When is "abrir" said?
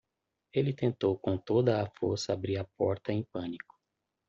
2.33-2.57